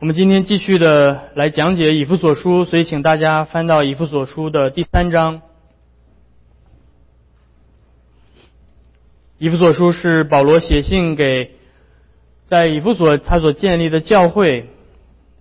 [0.00, 5.40] 我们今天继续的来讲解以弗所书，所以请大家翻到以弗所书的第三章。
[9.38, 11.52] 以弗所书是保罗写信给
[12.44, 14.68] 在以弗所他所建立的教会。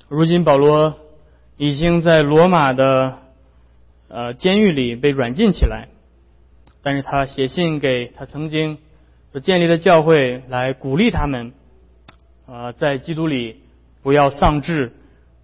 [0.08, 1.00] 如今保罗
[1.58, 3.18] 已经在罗马的
[4.08, 5.90] 呃监狱里被软禁起来，
[6.84, 8.78] 但是他写信给他曾经
[9.32, 11.54] 所建立的教会，来鼓励他们
[12.46, 13.63] 啊在基督里。
[14.04, 14.92] 不要丧志，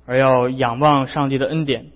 [0.06, 1.88] 而要仰望上帝的恩典。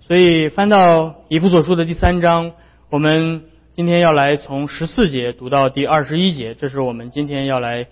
[0.00, 2.52] 所以翻到以弗所书的第三章，
[2.88, 3.42] 我们
[3.74, 7.88] 今天要来从十四节读到第二十一节，这是我们今天要来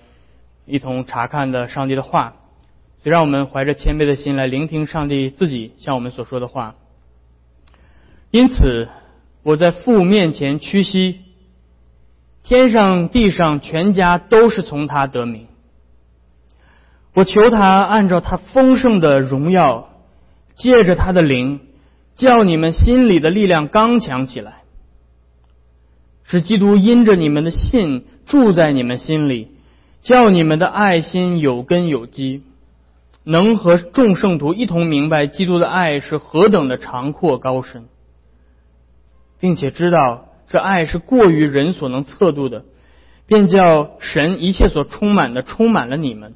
[0.64, 2.36] 一同查看的上帝的话。
[3.02, 6.76] 所以让我们怀着谦卑的心来聆听上帝自己向我们所说的话。
[8.30, 8.88] 因此，
[9.42, 11.18] 我在父面前屈膝，
[12.44, 15.48] 天上地上全家都是从他得名。
[17.14, 19.90] 我求他按照他丰盛的荣耀，
[20.54, 21.60] 借着他的灵，
[22.16, 24.62] 叫你们心里的力量刚强起来，
[26.24, 29.48] 使基督因着你们的信住在你们心里，
[30.00, 32.42] 叫你们的爱心有根有基，
[33.24, 37.84] 能和众圣徒一同明白基督的爱是何等的长阔高深，
[39.38, 42.64] 并且知道这爱是过于人所能测度的，
[43.26, 46.34] 便叫神一切所充满的充满了你们。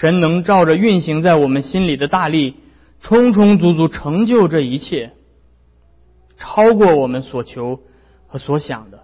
[0.00, 2.56] 神能照着运行在我们心里的大力，
[3.02, 5.12] 充充足足成就这一切，
[6.38, 7.80] 超过我们所求
[8.26, 9.00] 和所想的。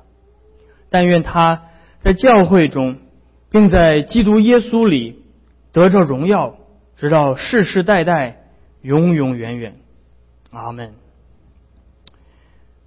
[0.88, 1.64] 但愿他
[1.98, 2.96] 在教会中，
[3.50, 5.22] 并在基督耶稣里
[5.70, 6.56] 得着荣耀，
[6.96, 8.46] 直到世世代代，
[8.80, 9.76] 永永远远。
[10.50, 10.94] 阿门。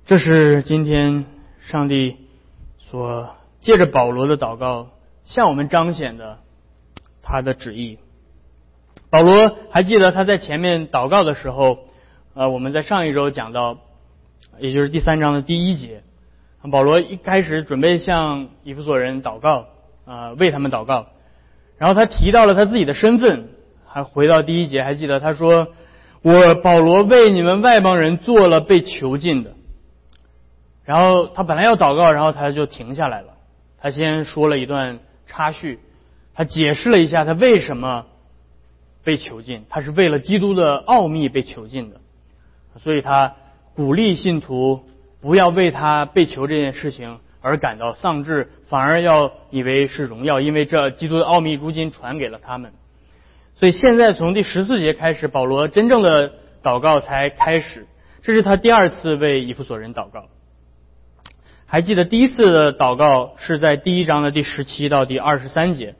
[0.08, 1.26] 这是今天
[1.62, 2.18] 上帝
[2.80, 4.88] 所借着保罗的祷告
[5.26, 6.40] 向我们彰显的。
[7.32, 8.00] 他的旨意，
[9.12, 11.78] 保罗还记得他在前面祷告的时候，
[12.34, 13.78] 呃，我们在上一周讲到，
[14.58, 16.02] 也就是第三章的第一节，
[16.72, 19.68] 保罗一开始准备向以弗所人祷告，
[20.06, 21.06] 啊，为他们祷告，
[21.78, 23.50] 然后他提到了他自己的身份，
[23.86, 25.68] 还回到第一节，还记得他说，
[26.24, 29.52] 我保罗为你们外邦人做了被囚禁的，
[30.84, 33.34] 然后他本来要祷告，然后他就停下来了，
[33.80, 35.78] 他先说了一段插叙。
[36.40, 38.06] 他解释了一下他为什么
[39.04, 42.00] 被囚禁，他是为了基督的奥秘被囚禁的，
[42.78, 43.36] 所以他
[43.76, 44.86] 鼓励信徒
[45.20, 52.72] 不要为他被囚这件事情而感到丧志，反而要以为是荣耀，因为这基督的奥秘如今传给了他们。
[53.58, 56.32] 所以现在从第十四节开始，保罗真正的
[56.64, 57.86] 祷告才开始，
[58.22, 60.28] 这是他第二次为以弗所人祷告。
[61.66, 65.96] 还记得第一次的祷告是在第一章的第十七到第二十三节。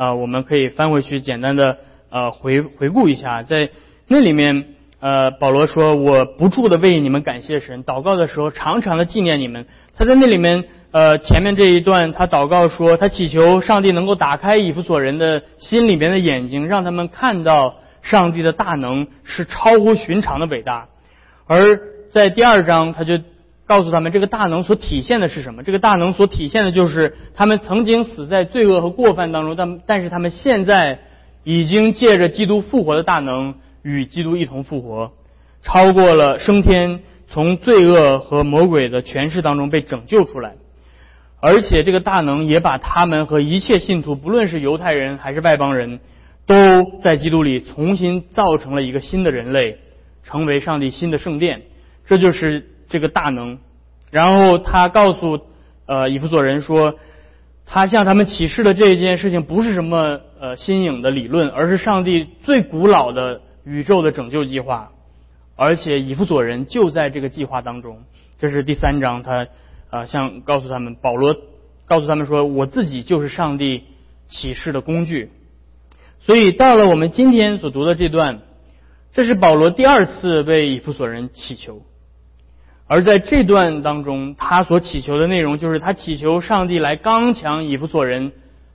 [0.00, 1.76] 啊，我们可以翻回去，简单的
[2.08, 3.68] 呃回回顾一下，在
[4.08, 4.64] 那里面，
[4.98, 9.66] 呃，保罗说，我不住的为你们感谢神，祷告的时候常常的纪念你们。
[9.94, 20.88] 他在那里面，呃，前面这一段，他祷告说，他祈求上帝能够打开以弗所人的心里边的眼睛，让他们看到上帝的大能是超乎寻常的伟大。
[21.46, 21.78] 而
[22.10, 23.18] 在第二章，他就。
[23.70, 25.62] 告诉他们，这个大能所体现的是什么？
[25.62, 30.98] 这个大能所体现的就是他们曾经死在罪恶和过犯当中，但但是他们现在
[31.44, 33.54] 已经借着基督复活的大能，
[33.84, 35.12] 与基督一同复活，
[35.62, 40.54] 超过了升天，从罪恶和魔鬼的权势当中被拯救出来。
[41.40, 46.00] 而且这个大能也把他们和一切信徒，不论是犹太人还是外邦人，
[46.44, 46.54] 都
[47.04, 49.78] 在基督里重新造成了一个新的人类，
[50.24, 51.62] 成为上帝新的圣殿。
[52.04, 52.66] 这就是。
[52.90, 53.58] 这个大能，
[54.10, 55.40] 然后他告诉
[55.86, 56.96] 呃以弗所人说，
[57.64, 64.90] 他向他们启示的这一件事情不是什么呃新颖的理论，而是上帝最古老的宇宙的拯救计划，
[65.54, 68.02] 而且以弗所人就在这个计划当中。
[68.40, 69.46] 这是第三章，他
[69.90, 71.36] 啊向告诉他们，保罗
[71.86, 73.84] 告诉他们说，我自己就是上帝
[74.28, 75.30] 启示的工具。
[76.18, 78.40] 所以到了我们今天所读的这段，
[79.12, 81.82] 这是保罗第二次为以弗所人祈求。
[82.92, 88.32] 而在这段当中，他所祈求的内容就是他祈求上帝来刚强以弗所人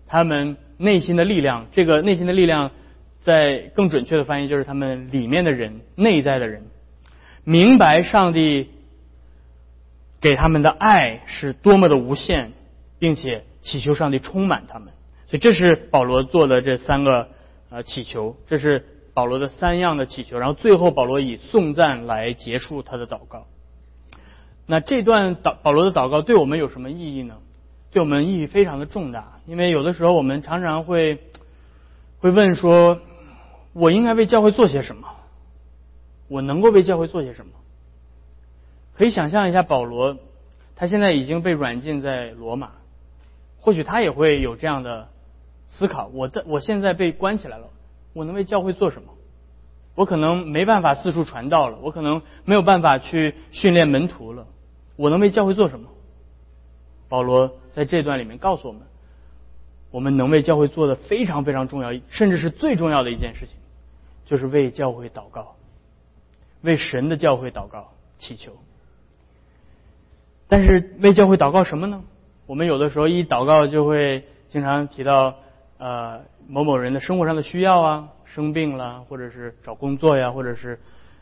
[0.07, 1.65] 他们内心的力量。
[1.73, 2.71] 这个内心的力量，
[3.19, 6.63] 在更准确的翻译就是他们里面的人、内在的人，
[7.43, 8.69] 明白上帝
[10.21, 12.53] 给他们的爱是多么的无限，
[12.97, 14.93] 并且祈求上帝充满他们。
[15.27, 17.27] 所以这是保罗做的这三个
[17.69, 20.39] 呃祈求，这是保罗的三样的祈求。
[20.39, 23.47] 然后最后保罗以颂赞来结束他的祷告。
[24.65, 27.37] 那这段祷保罗的祷告对我们有什么意义呢？
[27.91, 31.21] 对我们意义非常的重大，因为有的时候我们常常会
[32.19, 32.99] 会问说，
[33.73, 35.07] 我应该为教会做些什么？
[36.27, 37.51] 我能够为教会做些什么？
[38.95, 40.17] 可以想象一下，保罗
[40.75, 42.71] 他现在已经被软禁在罗马，
[43.61, 45.09] 或许他也会有这样的
[45.69, 47.67] 思考：我的我现在被关起来了，
[48.13, 49.09] 我能为教会做什么？
[49.95, 54.47] 我可能没办法四处传道了，我可能没有办法去训练门徒了，
[54.95, 55.89] 我能为教会做什么？
[57.07, 58.81] 保罗在这段里面告诉我们，
[59.91, 63.55] 我们能为教会做的非常非常重要，甚至是最重要的一件事情，
[64.25, 65.55] 就是为教会祷告，
[66.61, 68.53] 为神的教会祷告祈求。
[70.47, 72.03] 但是为教会祷告什么呢？
[72.45, 75.35] 我们有的时候一祷告就会经常提到
[75.77, 78.09] 呃某某人的生活上的需要啊。
[78.25, 80.77] 生病了，或者是找工作呀，或者是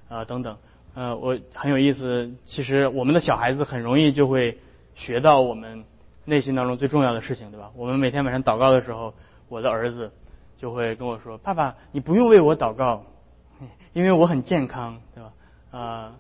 [0.10, 0.58] 啊等等，
[0.96, 2.32] 呃，我很有意思。
[2.46, 4.60] 其实我们的小孩子很容易就会
[4.96, 5.86] 学到我们
[6.26, 7.72] 内心当中最重要的事情，对吧？
[7.76, 9.14] 我们每天晚上祷告的时候，
[9.50, 10.12] 我的儿子
[10.58, 13.06] 就会跟我说：“爸爸，你不用为我祷告，
[13.94, 15.32] 因为我很健康，对吧？”
[15.72, 16.16] 啊，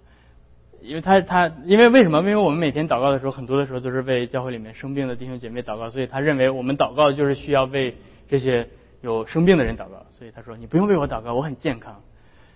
[0.81, 2.19] 因为他他因为为什么？
[2.19, 7.95] 因为我们每天祷告的时候，很多的时候都是为教会里面生病的弟兄姐妹祷告，所以他认为我们祷告就是需要为
[8.29, 8.67] 这些。
[9.03, 12.01] 有生病的人祷告，所以他说：“你不用为我祷告，我很健康。”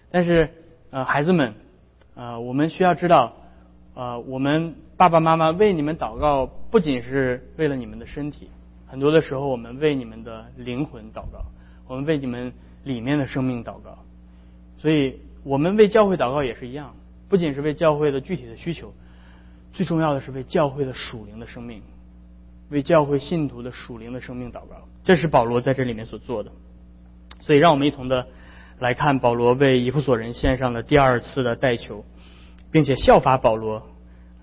[0.10, 0.50] 但是，
[0.92, 1.56] 呃，孩子们，
[2.18, 3.32] 呃，我们需要知道，
[3.94, 8.50] 呃，我们爸爸妈妈为你们祷告，不仅是为了你们的身体，
[8.88, 11.46] 很多的时候我们为你们的灵魂祷告，
[11.88, 12.52] 我们为你们
[12.84, 14.00] 里面的生命祷告。
[14.80, 16.96] 所以，我们为教会祷告也是一样，
[17.30, 18.92] 不仅是为教会的具体的需求，
[19.72, 21.84] 最重要的是为教会的属灵的生命。
[22.70, 26.52] 为教会信徒的属灵的生命祷告，这是保罗在这里面所做的。
[27.42, 28.28] 所以，让我们一同的
[28.80, 32.06] 来看保罗为以弗所人献上的第二次的代求，
[32.72, 33.88] 并且效法保罗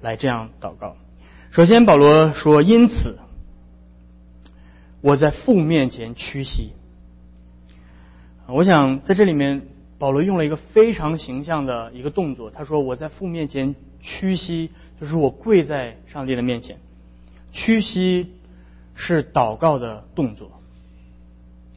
[0.00, 0.96] 来这样祷告。
[1.50, 3.18] 首先，保罗说：“因此，
[5.00, 6.72] 我在父面前屈膝。”
[8.48, 9.62] 我想在这里面，
[9.98, 12.50] 保罗用了一个非常形象的一个动作。
[12.50, 14.70] 他说：“我在父面前屈膝，
[15.00, 16.78] 就是我跪在上帝的面前。”
[17.52, 18.32] 屈膝
[18.96, 20.50] 是祷告的动作，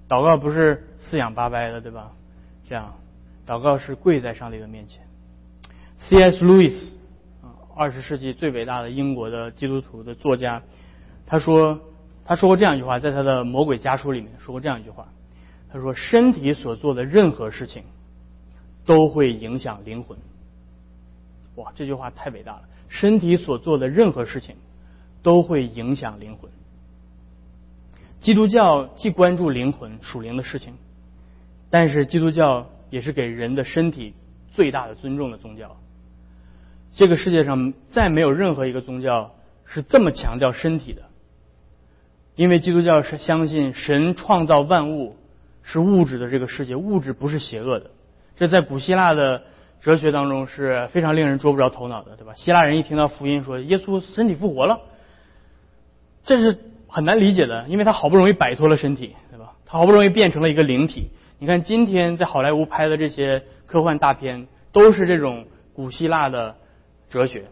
[0.09, 2.13] 祷告不是四仰八歪的，对吧？
[2.67, 2.95] 这样，
[3.45, 5.03] 祷告是跪在上帝的面前。
[5.99, 6.43] C.S.
[6.43, 6.91] Lewis
[7.41, 10.61] 啊，二十世纪最伟大的英国的基督徒的作家，
[11.25, 11.79] 他说，
[12.25, 15.07] 他说过这样一句话，在他的《魔鬼家书》里面说过这样一句话，
[15.71, 17.83] 他说：“身体所做的任何事情
[18.85, 20.17] 都会影响灵魂。”
[21.55, 22.63] 哇，这句话太伟大了！
[22.87, 24.55] 身体所做的任何事情。
[25.23, 26.49] 都会影响灵魂。
[28.21, 30.75] 基督教既关注灵魂属灵的事情，
[31.69, 34.13] 但是基督教也是给人的身体
[34.53, 35.77] 最大的尊重的宗教。
[36.93, 39.35] 这个世界上再没有任何一个宗教
[39.65, 41.03] 是这么强调身体的，
[42.35, 45.17] 因为基督教是相信神创造万物
[45.61, 47.91] 是物质的这个世界，物质不是邪恶的。
[48.37, 49.43] 这在古希腊的
[49.81, 52.33] 哲学当中是非常令人捉不着头脑的，对吧？
[52.35, 54.79] 希腊人一听到福音说耶稣身体复活了。
[56.23, 59.53] 这是很难理解的，因为他好不容易摆脱了身体，对吧？
[59.65, 61.09] 他好不容易变成了一个灵体。
[61.39, 66.55] 你看今天在好莱坞拍的这些科幻大片，都是这种古希腊的
[67.09, 67.45] 哲学。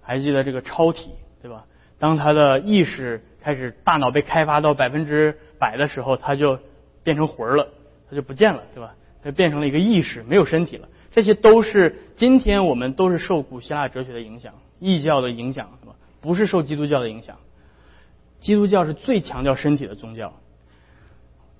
[0.00, 1.10] 还记得这个超体，
[1.40, 1.66] 对吧？
[1.98, 6.58] 当他的意识开始大脑被开发到百分之百的时候，他就
[7.04, 7.68] 变成魂儿了，
[8.10, 8.96] 他就不见了，对吧？
[9.22, 10.88] 他变成了一个意识，没有身体了。
[11.12, 15.94] 这些都是今天我们都是受古希腊哲学的影响、异教的影响，是吧？
[16.20, 17.36] 不是受基督教的影响。
[18.40, 20.32] 基督教是最强调身体的宗教，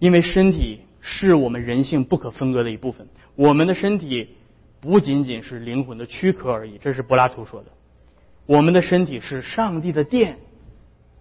[0.00, 3.09] 因为身体是我们人性不可分割的一部分。
[3.37, 4.30] 我们的身体
[4.80, 7.66] 不仅仅是灵魂的躯壳而已，这是柏拉图说的。
[8.47, 10.38] 我们的身体是上帝的殿。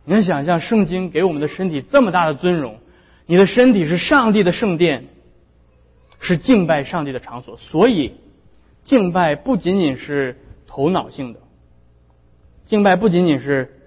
[0.05, 2.77] 你能想象圣经给我们的身体这么大的尊荣？
[3.25, 5.07] 你的身体是上帝的圣殿，
[6.21, 7.57] 是敬拜上帝的场所。
[7.57, 8.13] 所以，
[8.85, 11.41] 敬拜不仅仅是头脑性的，
[12.65, 13.77] 敬拜不仅仅是。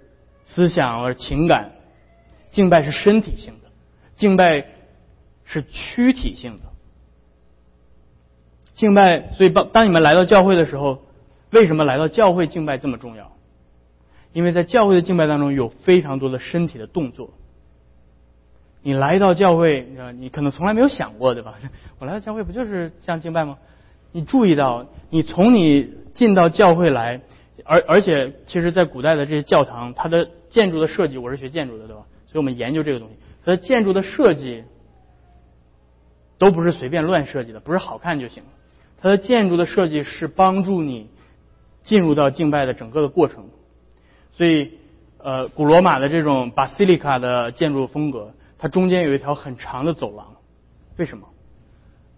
[0.47, 1.73] 思想和情感，
[2.51, 3.71] 敬拜是身体性的，
[4.15, 4.67] 敬拜
[5.45, 6.63] 是躯体性的。
[8.75, 11.03] 敬拜，所以当当你们来到教会的时候，
[11.51, 13.33] 为什么来到教会敬拜这么重要？
[14.33, 17.31] 因为在教会的敬拜当中有非常多的身体的动作。
[18.83, 19.87] 你来到教会，
[20.19, 21.55] 你可能从来没有想过，对吧？
[22.01, 23.59] 我来到教会不就是这样敬拜吗？
[24.13, 27.21] 你注意到，你从你进到教会来。
[27.65, 32.03] 而而且，其实，在古代的这些教堂，它的建筑的设计，我是学建筑的，对吧？
[32.27, 34.65] 所以我们研究这个东西，它的建筑的设计
[36.39, 38.43] 都不是随便乱设计的，不是好看就行。
[39.01, 41.09] 它的建筑的设计是帮助你
[41.83, 43.47] 进入到敬拜的整个的过程。
[44.33, 44.73] 所以，
[45.19, 50.27] 呃，古罗马的这种巴西利卡的建筑风格，它中间有一条很长的走廊，
[50.97, 51.29] 为什么？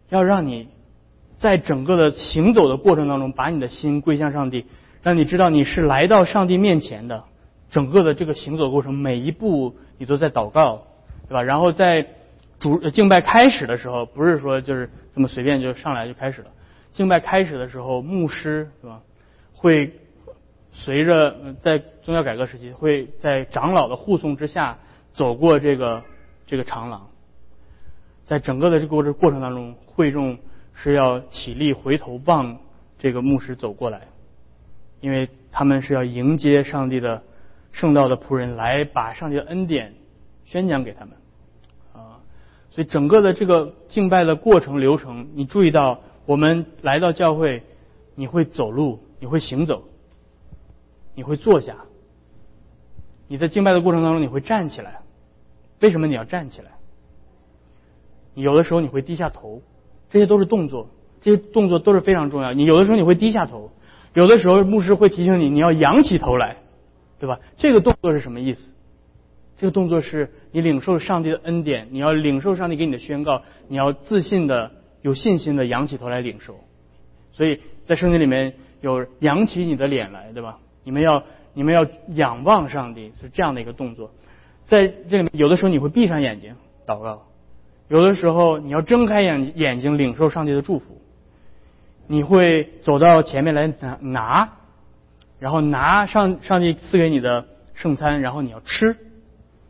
[0.08, 0.68] 要让你
[1.38, 4.64] 在整个的行走的过程当中，把你的心归向上帝，
[5.02, 7.25] 让你知道你是来到上帝面前的。
[7.68, 10.85] 整个的这个行走过程，每一步你都在祷告，
[11.28, 11.42] 对吧？
[11.42, 12.06] 然后在
[12.58, 16.48] 主敬拜开始的时候，不是说就是这么随便就上来就开始了。
[16.92, 19.02] 敬拜开始的时候，牧师是吧？
[19.52, 19.92] 会
[20.72, 24.78] 随着在宗教改革时期，会在长老的护送之下
[25.12, 26.02] 走过这个
[26.46, 27.08] 这个长廊。
[28.25, 30.38] 在整个的这个过程过程当中，会众
[30.75, 32.58] 是要起立回头望
[32.98, 34.08] 这个牧师走过来，
[35.00, 37.22] 因为他们是要迎接上帝的
[37.72, 39.94] 圣道的仆人来把上帝的恩典
[40.44, 41.14] 宣讲给他们。
[42.76, 47.62] 所以整个的这个敬拜的过程流程，你注意到，我们来到教会，
[48.14, 49.85] 你会走路，你会行走，
[51.14, 51.75] 你会坐下，
[53.28, 54.99] 你在敬拜的过程当中你会站起来。
[55.80, 56.73] 为什么你要站起来？
[58.35, 59.62] 有的时候你会低下头，
[60.11, 60.90] 这些都是动作，
[61.23, 62.52] 这些动作都是非常重要。
[62.52, 63.71] 你有的时候你会低下头，
[64.12, 66.59] 有的时候牧师会提醒你，你要仰起头来，
[67.18, 67.40] 对吧？
[67.56, 68.75] 这个动作是什么意思？
[69.58, 74.70] 这个动作是你领受上帝的恩典，你要领受上帝给你的宣告，你要自信的、
[75.02, 76.60] 有信心的仰起头来领受。
[77.32, 80.58] 所以在圣经里面有扬起你的脸来，对吧？
[80.84, 81.22] 你们要
[81.54, 84.10] 你们要仰望上帝，是这样的一个动作。
[84.66, 86.54] 在这里面，有的时候你会闭上眼睛
[86.86, 87.26] 祷告。
[87.88, 91.00] 有的时候你要睁开眼眼睛领受上帝的祝福，
[92.08, 94.52] 你会走到前面来拿拿，
[95.38, 98.96] 然后拿上上帝赐给你的圣餐，然后你要吃，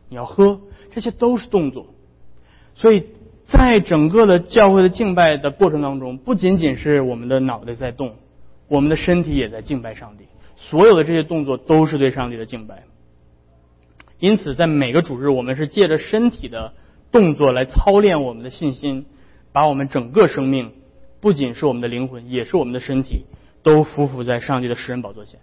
[0.09, 0.59] 你要喝，
[0.91, 1.87] 这些都是动作。
[2.75, 3.05] 所以
[3.45, 8.15] 在整个的教会的敬拜的过程当中，不仅仅是我们的脑袋在动，
[8.67, 10.25] 我们的身体也在敬拜上帝。
[10.55, 12.83] 所有的这些动作都是对上帝的敬拜。
[14.19, 16.73] 因此，在每个主日，我们是借着身体的。
[17.09, 19.05] 动作来操练我们的信心，
[19.53, 20.73] 把我们整个生命，
[21.21, 23.25] 不仅是我们的灵魂，也是我们的身体，
[23.63, 25.39] 都匍匐在上帝的诗人宝座前。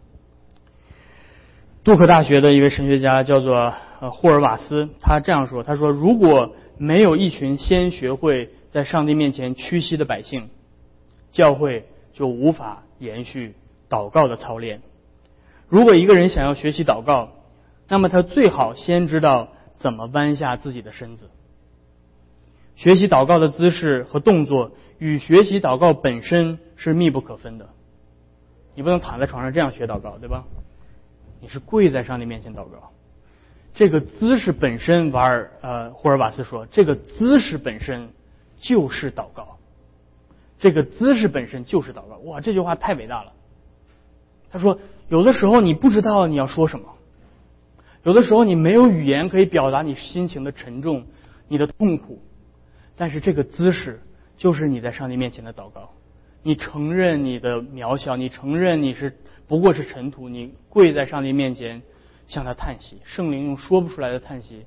[1.85, 10.49] 杜克大学的一位神学家叫做呃霍尔瓦斯，他这样说：“他说，如果没有一群先学会在上帝面前屈膝的百姓，
[11.31, 13.55] 教会就无法延续
[13.91, 14.81] 祷告的操练。
[15.69, 17.29] 如果一个人想要学习祷告，
[17.87, 21.29] 那么他最好先知道怎么弯下自己的身子。”
[22.77, 27.69] 学习祷告的姿势和动作与学习祷告本身是密不可分的。
[28.75, 30.45] 你不能躺在床上这样学祷告，对吧？
[31.45, 32.91] 你是跪在上帝面前祷告。
[33.75, 38.09] 这个姿势本身，瓦尔呃霍尔瓦斯说，这个姿势本身
[38.59, 39.59] 就是祷告。
[40.59, 42.17] 这个姿势本身就是祷告。
[42.25, 43.35] 哇，这句话太伟大了。
[44.51, 44.79] 他说，
[45.11, 46.87] 有的时候你不知道你要说什么，
[48.05, 51.05] 有的时候你没有语言可以表达你心情的沉重、
[51.47, 52.23] 你的痛苦。
[52.97, 54.01] 但是这个姿势
[54.39, 55.91] 就是你在上帝面前的祷告，
[56.43, 61.83] 你承认你的渺小，你承认你是不过是尘土，你跪在上帝面前
[62.27, 64.65] 向他叹息，圣灵用说不出来的叹息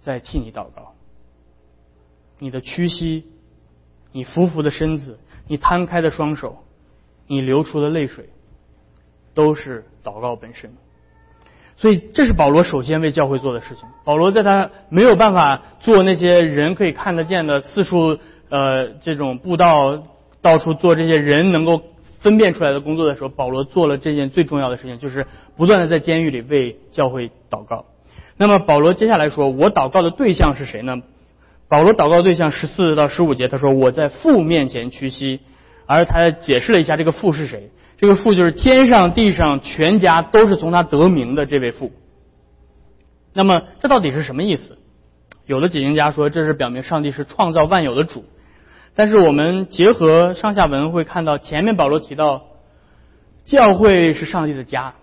[0.00, 0.94] 在替你祷告。
[2.38, 3.24] 你的屈膝，
[4.12, 6.64] 你匍匐的身子，你摊开的双手，
[7.26, 8.30] 你流出的泪水，
[9.34, 10.72] 都是祷告本身。
[11.76, 13.84] 所以，这是保罗首先为教会做的事情。
[14.04, 20.02] 保罗在他没有办法做那些人可以看得见的四处呃这种步道，
[20.42, 21.82] 到处做这些人能够
[22.20, 27.84] 分辨出来的工作的时候，保罗做了这件最重要的事情，就是不断的在监狱里为教会祷告。
[28.36, 31.02] 那么，保罗接下来说，我祷告的对象是谁呢？
[31.68, 35.40] 保罗祷告对象十四到十五节，他说我在父面前屈膝，
[35.86, 37.70] 而他解释了一下这个父是谁。
[37.96, 41.92] 这个父就是天上地上全家都是从他得名的这位父。
[43.34, 44.78] 那么这到底是什么意思？
[45.46, 48.24] 有的解经家说这是表明上帝是创造万有的主，
[48.94, 52.42] 但是我们结合上下文会看到，前面保罗提到
[53.44, 54.94] 教会是上帝的家，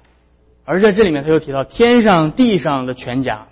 [0.66, 3.48] 而在这里面他又提到天上地上的全家。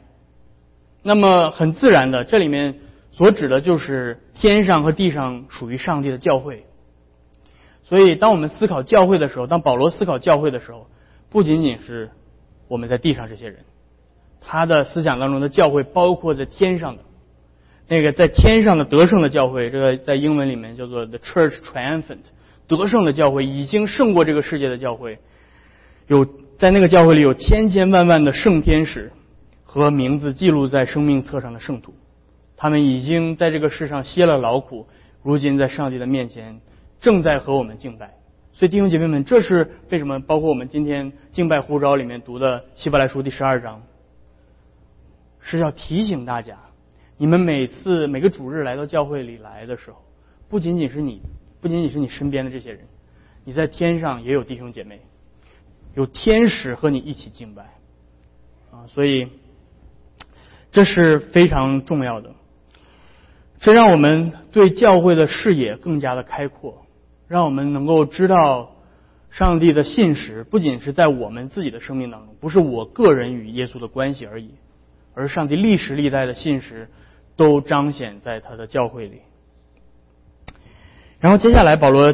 [1.02, 2.80] 那么很自然的，这里面
[3.12, 6.66] 所指的就是天上和地上属于上帝的教会。
[7.84, 10.88] 所以，当我们思考教会的时候，当保罗思考教会的时候，
[11.30, 12.10] 不仅仅是
[12.68, 13.60] 我们在地上这些人，
[14.42, 17.04] 他的思想当中的教会包括在天上的
[17.88, 19.70] 那个在天上的得胜的教会。
[19.70, 22.20] 这个在英文里面叫做 the church triumphant，
[22.68, 25.20] 得胜的教会，已经胜过这个世界的教会。
[26.08, 26.26] 有
[26.58, 29.12] 在那个教会里有千千万万的圣天使
[29.64, 31.94] 和名字记录在生命册上的圣徒，
[32.58, 34.88] 他们已经在这个世上歇了劳苦，
[35.24, 36.60] 如今在上帝的面前。
[37.02, 38.16] 正在和我们敬拜，
[38.52, 40.18] 所以弟兄姐妹们，这是为什么？
[40.22, 43.84] 包括我们今天敬拜呼召里面读的希伯来书第十二章，
[45.40, 46.58] 是要提醒大家，
[47.18, 49.98] 你们每次每个主日来到教会里来的时候，
[50.50, 51.22] 不仅仅是你，
[51.62, 52.82] 不仅仅是你身边的这些人，
[53.44, 55.00] 你在天上也有弟兄姐妹，
[55.94, 57.64] 有天使和你一起敬拜
[58.72, 59.30] 啊，所以
[60.72, 62.32] 这是非常重要的。
[63.60, 66.86] 这让我们对教会的视野更加的开阔，
[67.30, 68.76] 让我们能够知道
[69.30, 74.52] 上帝的信实不仅是在我们自己的生命当中，不是我个人与耶稣的关系而已，
[75.14, 76.90] 而上帝历史历代的信实
[77.36, 79.22] 都彰显在他的教会里。
[81.20, 82.14] 然后接下来保罗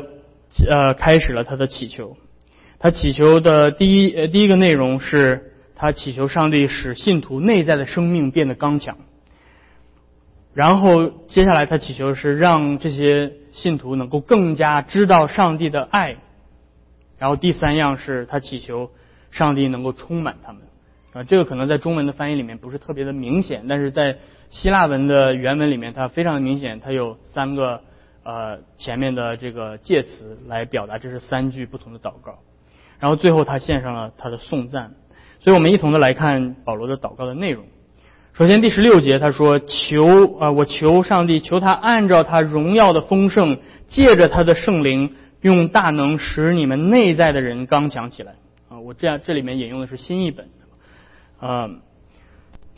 [0.70, 2.18] 呃开始了他的祈求，
[2.80, 8.98] 他祈求的第一呃第一个内容是他祈求上帝使信徒内在的生命变得刚强。
[10.54, 16.18] 然后接下来他祈求是让这些信徒能够更加知道上帝的爱。
[17.18, 18.92] 然后第三样是他祈求
[19.30, 20.64] 上帝能够充满他们。
[21.14, 24.18] 啊，这个可能在中文的翻译里面不是特别的明显，但是在
[24.52, 27.82] 希腊文的原文里面，它非常的明显，它有三个
[28.24, 32.38] 呃前面的这个介词来表达这是三句不同的祷告。
[33.00, 34.92] 然后最后他献上了他的颂赞。
[35.40, 37.66] 所以我们一同的来看保罗的祷告的内容。
[38.34, 48.36] 首先，第十六节他说：“求啊，我求上帝，求他按照他荣耀的丰盛，借着他的圣灵，用大能使你们内在的人刚强起来。”
[48.70, 50.48] 啊，我这样这里面引用的是新译本。
[51.40, 51.70] 啊，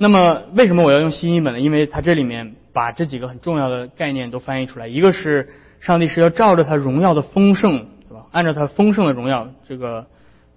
[0.04, 1.62] 那么为什么我要用新译本呢？
[1.62, 4.86] 因为它这里面把这几个很重要的概念都翻译出来。
[4.86, 5.48] 一个是
[5.80, 8.26] 上帝是要照着他荣耀的丰盛，对吧？
[8.34, 10.06] 按照他丰盛的荣耀，这个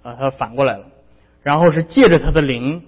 [0.02, 0.86] 啊，他反过来了。
[1.44, 2.82] 然后是借着他的灵。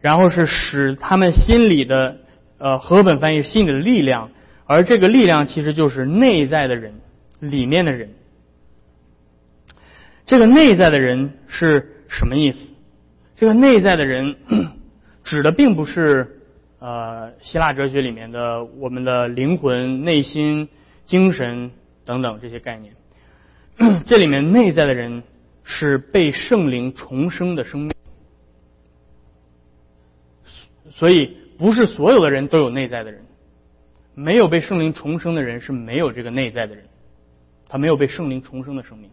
[0.00, 2.16] 然后是使他们心里的，
[2.58, 4.30] 呃，和本翻译心里的力量，
[4.66, 6.94] 而这个力量其实就是内在的人，
[7.38, 8.10] 里面的人。
[10.26, 12.74] 这个内在的人是什么意思？
[13.36, 14.36] 这个内在的人
[15.24, 16.40] 指的并不是
[16.78, 20.68] 呃希腊哲学里面的我们的灵魂、内心、
[21.04, 21.72] 精神
[22.04, 22.94] 等等这些概念。
[24.06, 25.24] 这里面内在的人
[25.64, 27.92] 是被圣灵重生的生命。
[30.90, 33.22] 所以，不是所有的人都有内在的人，
[34.14, 36.84] 没有被圣灵重生的人是没有这个内在的人，
[37.68, 39.10] 他没有被圣灵重生的生命。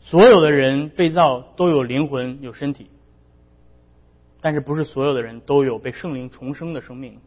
[0.00, 2.86] 所有的人被造都有灵魂有身体，
[4.40, 7.18] 但是不是所有的人都有被圣灵重生的生命。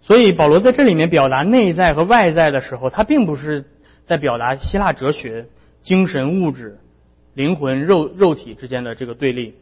[0.00, 3.64] 所以保罗在这里面表达内在和外在的时候，他并不是
[4.04, 5.46] 在表达希腊哲学
[5.82, 6.78] 精神、物质、
[7.34, 9.54] 灵魂、肉肉体之间的这个对立。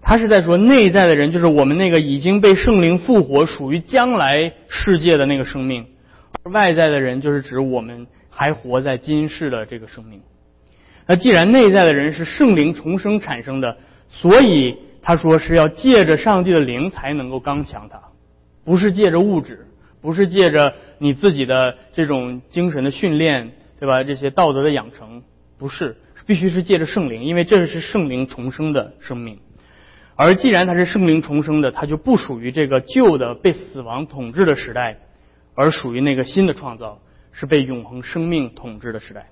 [0.00, 5.84] 他是在说内在的人，就是我们那个已经被圣灵复活、属于将来世界的那个生命；
[6.42, 10.20] 而外在的人，就是指我们还活在今世的这个生命。
[11.06, 13.76] 那既然内在的人是圣灵重生产生的，
[14.14, 18.00] 所以他说是要借着上帝的灵才能够刚强，他
[18.62, 19.66] 不是借着物质，
[20.02, 24.04] 不是借着你自己的这种精神的训练，对吧？
[24.04, 25.22] 这些道德的养成，
[25.58, 25.96] 不是，
[26.26, 29.38] 必须是借着圣灵，因为这是圣灵重生的生命。
[30.14, 34.98] 而既然它是圣灵重生的，它就不属于这个旧的被死亡统治的时代，
[35.54, 37.00] 而属于那个新的创造，
[37.32, 39.30] 是被永恒生命统治的时代。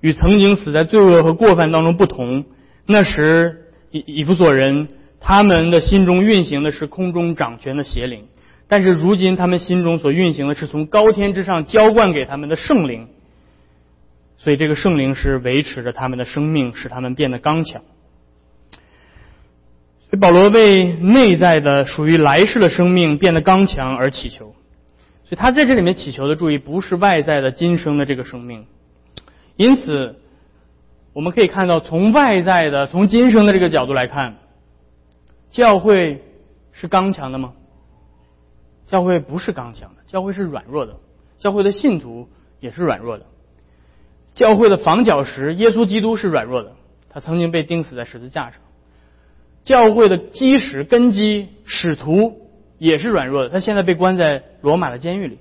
[0.00, 2.44] 与曾经死在罪恶和过犯当中不同，
[2.86, 4.88] 那时以以弗所人
[5.20, 8.26] 他们的心中运行的是空中掌权的邪灵，
[8.68, 13.08] 但是如今他们心中所运行的是从高天之上浇灌给他们的圣灵，
[14.36, 17.82] 所以这个圣灵是维持着他们的生命，使他们变得刚强。
[20.10, 24.54] 所以保罗为内在的属于来世的生命变得刚强而祈求，
[25.24, 28.66] 所以他在这里面祈求的注意不是外在的今生的这个生命。
[29.56, 30.16] 因此，
[31.14, 34.36] 我们可以看到，从外在的、从今生的这个角度来看，
[35.48, 36.22] 教会
[36.72, 37.54] 是刚强的吗？
[38.86, 40.96] 教会不是刚强的，教会是软弱的。
[41.38, 42.28] 教会的信徒
[42.60, 43.26] 也是软弱的。
[44.34, 46.72] 教会的房角石耶稣基督是软弱的，
[47.08, 48.60] 他曾经被钉死在十字架上。
[49.62, 52.48] 教会的基石根基使徒
[52.78, 55.38] 也是软弱的，他现在被关在罗马的监狱里。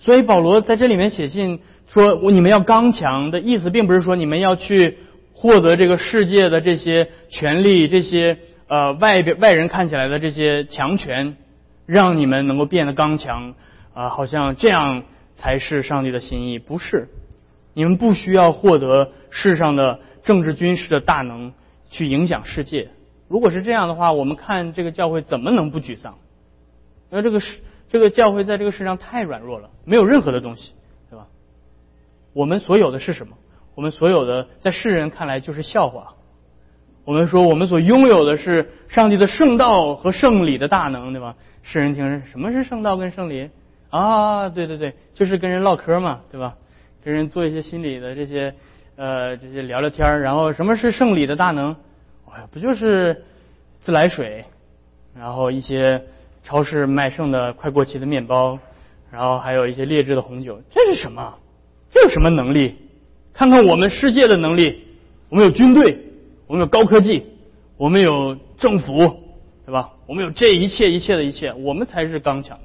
[0.00, 1.60] 所以保罗在这里面写信
[1.92, 4.98] 说：“我你们要刚强。”的意思并不是说你们要去
[5.34, 11.36] 获得这个世界的这些权利、这些呃外边外人看起来的这些强权，
[11.84, 13.54] 让你们能够变得刚强
[13.92, 15.02] 啊，好像这样
[15.36, 16.58] 才是上帝的心意。
[16.58, 17.08] 不是，
[17.74, 21.52] 你们不需要获得世上的政治军事的大能
[21.90, 22.88] 去影响世界。
[23.28, 26.14] 如果是这样的话，我们看这个教会怎么能不沮丧？
[27.10, 27.58] 因为这个世
[27.90, 30.72] 这个教会在这个世上太软弱了，没有任何的东西，
[32.32, 33.36] 我们所有的是什么？
[33.74, 36.14] 我们所有的在世人看来就是笑话。
[37.04, 41.34] 我们说我们所拥有的是上帝的圣道和圣礼的大能，对吧？
[41.62, 43.50] 世人听什么是圣道跟圣礼
[43.90, 46.54] 啊，对对对，就是跟人唠嗑嘛，对吧？
[47.02, 48.54] 跟人做一些心理的这些
[48.96, 51.74] 呃这些聊聊天然后什么是圣礼的大能？
[52.30, 53.24] 哎，不就是
[53.80, 54.44] 自来水，
[55.14, 56.02] 然后一些
[56.44, 58.58] 超市卖剩的快过期的面包，
[59.10, 61.34] 然后还有一些劣质的红酒，这是什么？
[61.92, 62.74] 这有什么能力？
[63.32, 64.82] 看看我们世界的能力，
[65.28, 65.98] 我们有军队，
[66.46, 67.24] 我们有高科技，
[67.76, 68.96] 我们有政府，
[69.64, 69.92] 对吧？
[70.06, 72.64] 我们有这一切一切的一切，我们才是刚强的。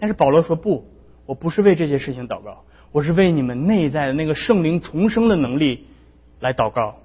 [0.00, 0.84] 但是保罗说不，
[1.26, 5.86] 我不是为这些事情祷告，我是为你们内在的那个圣灵重生的能力
[6.40, 6.96] 来祷告，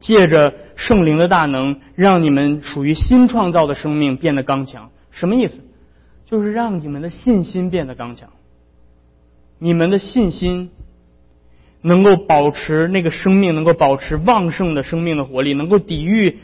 [0.00, 4.90] 借着圣灵的大能，让你们属于新创造的生命变得刚强。
[5.10, 5.62] 什么意思？
[6.24, 8.30] 就是让你们的信心变得刚强，
[9.62, 10.70] 你们的信心。
[11.84, 16.38] 能够保持那个生命，能够保持旺盛的生命的活力，能够抵御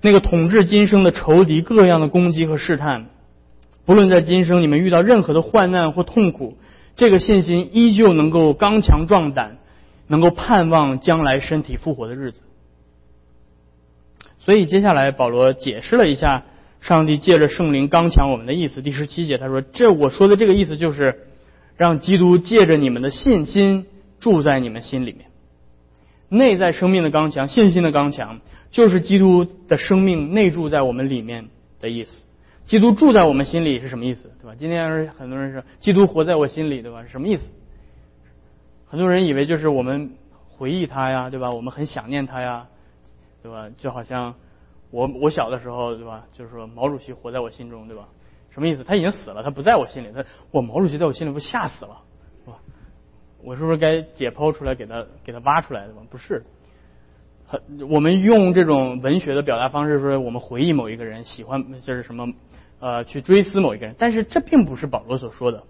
[0.00, 3.06] 那个统治今生的仇敌各样的攻击和试探。
[3.86, 6.56] 不论在今生你们遇到任何的患难或痛苦，
[6.96, 9.58] 这个信心依旧能够刚强壮胆，
[10.08, 12.40] 能够盼望将来身体复活的日子。
[14.40, 16.42] 所以接下来保罗解释了一下
[16.80, 18.82] 上帝借着圣灵刚强我们的意思。
[18.82, 21.29] 第十七节他说：“这我说的这个意思就是
[21.80, 23.86] 让基督借着你们的信心。”
[24.20, 25.30] 住在你们心里面，
[26.28, 31.48] 内在生命的刚强，信心的刚强，就是基督的生命内住在我们里面
[31.80, 32.26] 的意思。
[32.66, 34.30] 基督住在我们心里是什么意思？
[34.42, 34.54] 对吧？
[34.58, 37.06] 今天很多人说基督活在我心里，对吧？
[37.06, 37.50] 什么意思？
[38.84, 40.10] 很多人以为就是我们
[40.50, 41.50] 回忆他呀，对吧？
[41.50, 42.66] 我们很想念他呀，
[43.42, 43.70] 对吧？
[43.78, 44.34] 就好像
[44.90, 46.26] 我我小的时候，对吧？
[46.34, 48.06] 就是说毛主席活在我心中，对吧？
[48.50, 48.84] 什么意思？
[48.84, 50.08] 他已经死了，他不在我心里。
[50.14, 51.98] 他我毛主席在我心里，不吓死了，
[52.44, 52.56] 是吧？
[53.42, 56.02] 我是不是该解剖出来给他给他挖出来的吗？
[56.10, 56.44] 不是，
[57.46, 62.28] 很我们用这种文学的表达方式说，我们回忆某一个人，喜欢就是什么
[62.80, 65.62] 呃去追思某一个人，但是这并不是保罗所说的。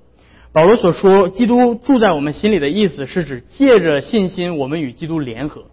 [0.52, 5.66] 保罗所说，基督住在我们心里的意思是指借着信心，我们与基督联合，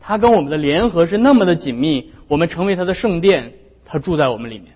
[0.00, 3.52] 他跟我们的联合是那么的紧密，我们成为他的圣殿，
[3.84, 4.72] 他住在我们里面。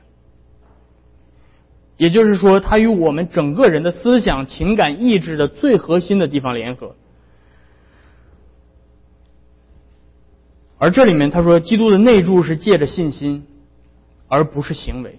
[1.98, 6.94] 也就是说，它与我们整个人的思想、情感、意志的最核心的地方联合。
[10.78, 13.44] 而这里面他说，基督的内住是借着信心，
[14.28, 15.18] 而不是行为，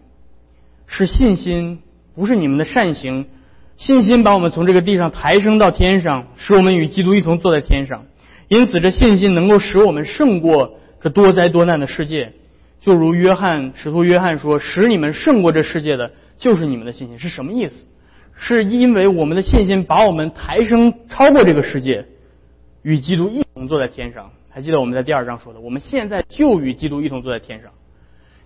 [0.88, 1.80] 是信心，
[2.16, 3.28] 不是你们的善行。
[3.76, 8.06] 信心把我们从这个地上抬升到天上，使我们与基督一同坐在天上。
[8.48, 12.32] 因此，这信心能够使我们胜过这多灾多难的世界。
[12.80, 17.86] 就如约翰使徒约翰说：“使你们胜过这世界的。”就是你们的信心是什么意思？
[18.36, 22.06] 是因为我们的信心把我们抬升超过这个世界，
[22.82, 24.32] 与基督一同坐在天上。
[24.50, 27.70] 还记得我们在第二章说的，我们现在就与基督一同坐在天上。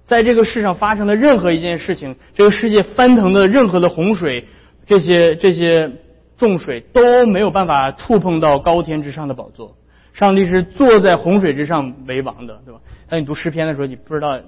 [0.03, 4.45] 在这个世上发生的任何一件事情，这个世界翻腾的任何的洪水，
[4.85, 5.91] 这些这些
[6.35, 9.77] 重水都没有办法触碰到高天之上的宝座。
[10.11, 12.81] 上帝是坐在洪水之上为王的，对吧？
[13.07, 14.39] 当你读诗篇的时候，你不知道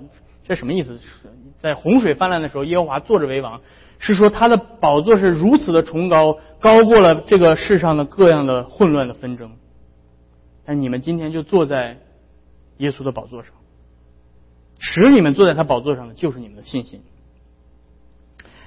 [0.48, 1.00] 这什么意思。
[1.58, 3.62] 在洪水泛滥的时候，耶和华坐着为王，
[3.98, 9.52] 是说他的宝座是如此的崇高，高过了这个世上的各样的混乱的纷争。
[10.66, 11.98] 但你们今天就坐在
[12.78, 13.52] 耶稣的宝座上，
[14.80, 17.02] 使你们坐在他宝座上的就是你们的信心。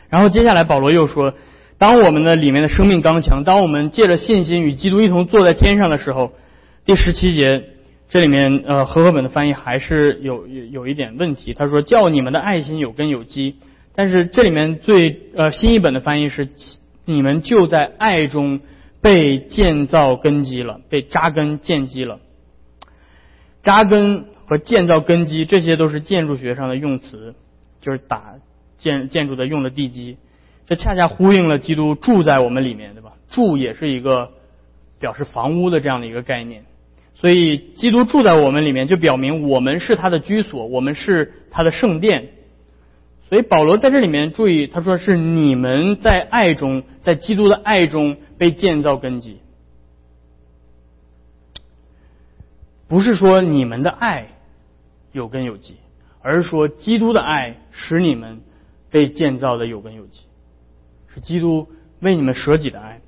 [0.09, 1.35] 然后接下来保罗又说，
[1.77, 6.33] 当我们的里面的生命刚强，当我们借着信心与基督一同坐在天上的时候，
[6.85, 7.78] 第十七节。
[8.09, 11.53] 这里面呃和合本的翻译还是有有有一点问题。
[11.53, 13.57] 他说叫你们的爱心有根有基，
[13.95, 16.49] 但是这里面最呃新译本的翻译是
[17.05, 18.61] 你们就在爱中
[19.03, 22.21] 被建造根基了，被扎根建基了。
[23.63, 27.35] 扎根和建造根基这些都是建筑学上的用词，
[27.83, 28.37] 就是打
[28.79, 30.17] 建建筑的用的地基。
[30.67, 33.13] 这恰恰呼应了基督住在我们里面，对吧？
[33.29, 34.31] 住也是一个
[34.99, 36.65] 表示房屋的这样的一个概念。
[37.21, 42.29] 所以，基督住在我们里面，就表明我们是他的居所，我们是他的圣殿。
[43.29, 49.39] 所以，保罗在这里面注意，他说是你们在爱中，在基督的爱中被建造根基，
[52.87, 54.29] 不是说你们的爱
[55.11, 55.75] 有根有基，
[56.23, 58.43] 而是说基督的爱使你们
[58.93, 60.21] 被建造的有根有基，
[61.13, 63.01] 是基督为你们舍己的爱。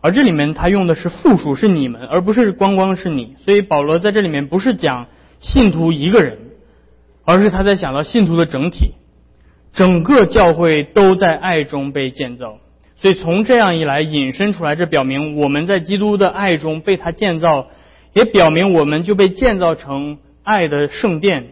[0.00, 3.36] 而这里面他用的是复数，是你们，而不是光光是你。
[3.44, 5.06] 所以保罗在这里面不是讲
[5.40, 6.38] 信徒一个人，
[7.24, 8.94] 而是他在讲到信徒的整体，
[9.72, 12.58] 整个教会都在爱中被建造。
[12.96, 17.66] 所以从这样一来引申出来，这表明我们在基督的爱中被他建造，
[18.14, 21.48] 也表明我们就被建造成爱的圣殿。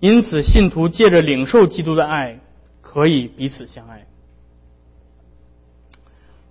[0.00, 2.40] 因此，信徒借着领受基督的爱，
[2.80, 4.06] 可以彼此相爱。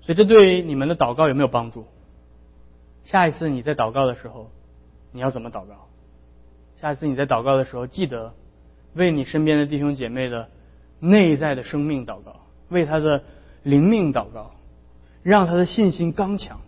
[0.05, 1.85] 所以这对你们的祷告有没有帮助？
[3.05, 4.51] 下一次你在祷告的时候，
[5.11, 5.87] 你要怎么祷告？
[6.79, 8.33] 下一次你在祷告的时候，记得
[8.93, 10.49] 为你身边的弟兄姐妹的
[10.99, 12.35] 内在的生命祷告，
[12.69, 13.23] 为他的
[13.63, 14.51] 灵命祷告，
[15.23, 16.61] 让他的信心刚强。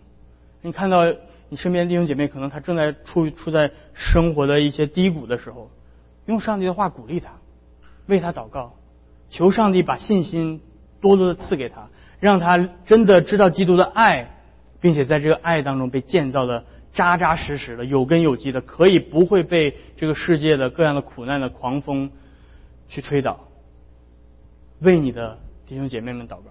[0.62, 1.04] 你看到
[1.48, 5.70] 你身边的弟兄姐妹可能他正在处处在生活的一些低谷的时候，
[6.26, 7.34] 用上帝的话鼓励他，
[8.06, 8.74] 为他祷告，
[9.30, 10.60] 求上帝把信心
[11.00, 11.88] 多多的赐给他，
[12.20, 14.30] 让他真的知道基督的爱，
[14.80, 16.64] 并且在这个爱当中被建造的。
[16.90, 22.10] 扎扎实实的、有根有基的，可以不会被这个世界的各样的苦难的狂风
[22.88, 23.40] 去吹倒。
[24.80, 26.44] 为你的弟兄姐妹们祷告。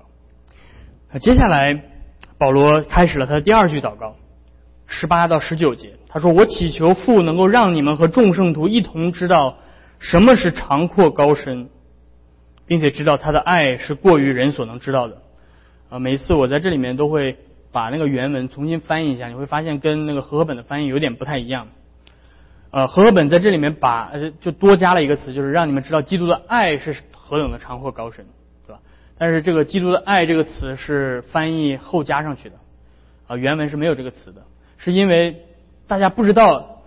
[1.11, 1.81] 那接下来，
[2.37, 4.15] 保罗开始了他的第二句祷告，
[4.85, 9.57] 十八到十九节，他说：“我祈求父能够让你们和众圣徒一同知道
[9.99, 11.67] 什么是长阔高深，
[12.67, 15.23] 并且知道他的爱是过于人所能知道的。”
[15.89, 17.37] 啊，每一次我在这里面都会。
[17.69, 21.67] 把那个原文重新翻译一下，你会发现跟那个和合本的翻译有点不太一样。
[22.71, 28.25] 呃，和合本在这里面把呃就多加了一个词，就是让你们知道基督的爱是何等的长阔高深，
[28.65, 28.79] 对吧？
[29.19, 32.55] 但是这个基督的爱这个词是翻译后加上去的，
[33.27, 34.41] 啊，原文是没有这个词的，
[34.77, 35.43] 是因为
[35.87, 36.81] 大家不知道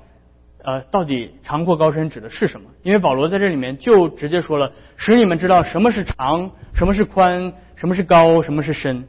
[0.64, 9.08] 呃到底长阔高深指的是什么，因为保罗在这里面就直接说了，使你们知道什么是长，什么是宽，什么是高，什么是深。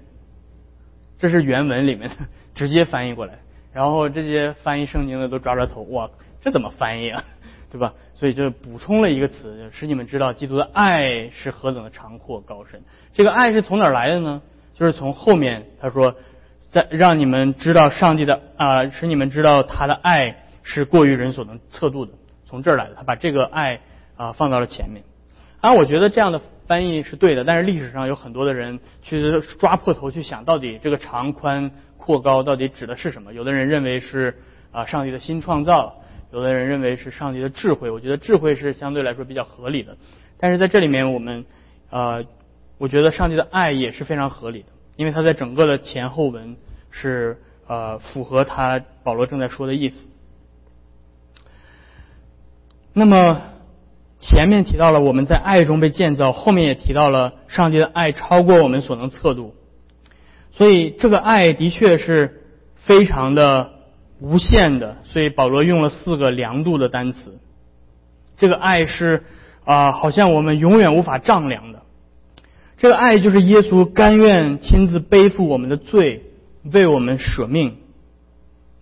[1.19, 2.15] 这是原文里面的
[2.55, 3.39] 直接翻译过来，
[3.73, 7.21] 然后这些翻译圣经的都抓抓头，哇，这怎么翻译啊？
[7.69, 7.93] 对吧？
[8.13, 12.81] 所以就补充了一个词，使你们知道基督的爱是何等的长阔高深。
[13.12, 14.41] 这个爱是从哪儿来的呢？
[14.73, 16.15] 就是从后面他说，
[16.69, 22.13] 在让你们知道上帝的啊，使你们知道他的爱是过于人所能测度的，
[22.45, 22.93] 从这儿来的。
[22.95, 23.81] 他把这个爱
[24.15, 25.03] 啊放到了前面。
[25.62, 26.41] 啊，我觉得这样的。
[26.67, 33.34] 翻译是对的，但是历史上有很多的人去抓破头去想到底这个长宽阔高到底指的是什么？
[33.34, 34.38] 有的人认为是
[34.71, 35.95] 啊上帝的新创造，
[36.32, 37.91] 有的人认为是上帝的智慧。
[37.91, 39.97] 我觉得智慧是相对来说比较合理的，
[40.39, 41.43] 但是在这里面我们
[41.89, 42.24] 呃，
[42.78, 46.56] 我觉得上帝的爱也是非常合理的，因为他在整个的前后文
[46.89, 50.08] 是呃符合他保罗正在说的意思。
[52.93, 53.41] 那么。
[54.21, 59.55] 前面提到了我们在爱中被建造，后面也提到了上帝的爱超过我们所能测度，
[60.51, 62.43] 所以这个爱的确是
[62.75, 63.71] 非常的
[64.19, 64.97] 无限的。
[65.05, 67.39] 所以保罗用了四个量度的单词，
[68.38, 69.23] 这个爱是
[69.65, 71.81] 啊，好像我们永远无法丈量的。
[72.77, 76.21] 这个爱就是耶稣甘愿亲自背负我们的罪，
[76.71, 77.77] 为我们舍命。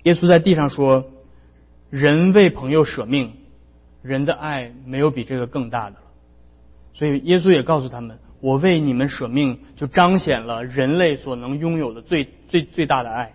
[0.04, 1.06] 耶稣在地上说
[1.90, 3.32] ：“人为朋友舍命。”
[4.02, 6.02] 人的爱没有比这个更大的了，
[6.94, 13.34] 所以耶稣也告诉他们：“我为你们舍命，就彰显了人类所能拥有的最最最大的爱。”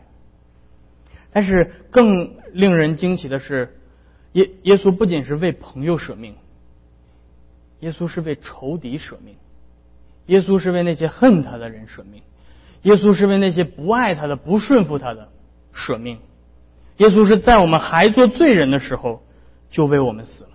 [1.32, 3.76] 但是更令人惊奇的是，
[4.32, 6.34] 耶耶稣不仅是为朋友舍命，
[7.80, 9.34] 耶稣是为仇敌舍命，
[10.26, 12.22] 耶稣是为那些恨他的人舍命，
[12.82, 15.28] 耶稣是为那些不爱他的、不顺服他的
[15.72, 16.18] 舍命，
[16.98, 19.22] 耶稣是在我们还做罪人的时候
[19.70, 20.50] 就为我们死了。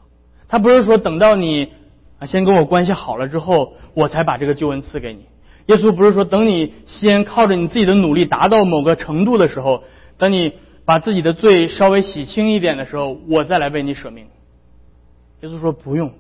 [0.49, 1.71] 他不是说等到你
[2.19, 5.25] 啊先跟我关系好了之后，我才把这个救恩赐给你。
[5.67, 9.83] 耶稣不是说等你先靠着你自己的努力达到某个程度的时候，
[10.17, 14.25] 等你把自己的罪稍微洗清一点的时候，我再来为你舍命。
[15.41, 16.11] 耶稣说不用，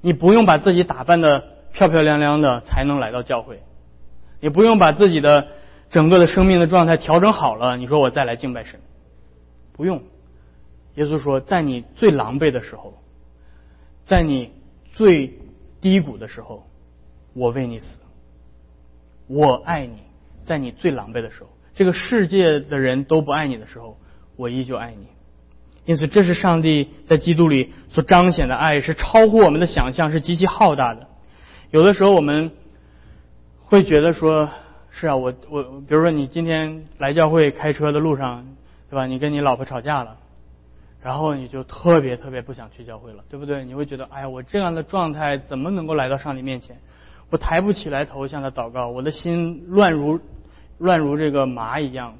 [0.00, 3.60] 你不用把自己打扮的漂漂亮亮的才能来到教会，
[4.40, 5.46] 也不用把自己的
[5.88, 8.80] 整个的生命的状态调整好了，你说我再来敬拜神，
[9.72, 10.02] 不用。
[10.96, 12.94] 耶稣说，在你最狼狈的时候，
[14.04, 14.50] 在你
[14.92, 15.38] 最
[15.80, 16.66] 低谷的时候，
[17.32, 18.00] 我为你死。
[19.28, 19.98] 我爱你，
[20.44, 23.98] 在你最狼狈的时候，这个世界的人都不爱你的时候，
[24.36, 25.06] 我依旧爱你。
[25.84, 31.06] 因此，这是上帝在基督里所彰显的爱，是超乎我们的想象，是极其浩大的。
[31.70, 32.52] 有的时候，我们
[33.64, 34.48] 会觉得说，
[34.90, 38.46] 是啊，我我，比如说你今天来教会开车的路上，
[38.88, 39.06] 对吧？
[39.06, 40.16] 你跟你老婆吵架了。
[41.06, 43.64] 然后你就特别特别不想去教会了，对不对？
[43.64, 46.78] 你会觉得，哎呀，我这样的状态怎么能够来到上帝面前？
[47.30, 50.18] 我抬不起来头向他祷告，我的心乱如
[50.78, 52.14] 乱如这个麻一样，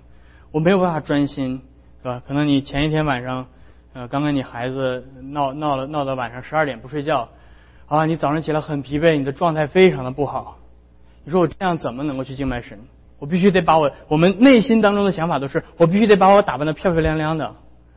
[0.53, 1.63] 我没有办法专心，
[2.01, 2.23] 是吧？
[2.29, 3.49] 可能你前一天晚上，
[3.93, 7.31] 呃，刚跟你孩子闹闹了闹到晚上十二点不睡觉，
[7.89, 10.59] 啊，你早上起来很疲惫，你的状态非常的不好。
[11.25, 12.79] 你说我这样怎么能够去敬拜神？
[13.19, 17.57] 我必须得把我我们内心当中的想法都是，我必须得把我打扮的漂漂亮亮的。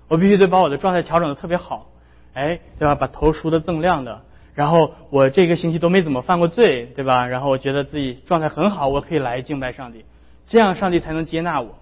[0.10, 1.90] 我必须得把我的状态调整的特别好，
[2.34, 2.96] 哎，对吧？
[2.96, 4.24] 把头梳的锃亮的，
[4.56, 7.28] 然后我这个星期都没怎么犯过罪，对吧？
[7.28, 10.04] 然后我觉得自己状态很好，我可以来敬拜上帝。
[10.48, 11.78] 这样上帝才能接纳我。